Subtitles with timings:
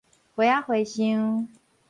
[0.35, 1.47] 花仔和尚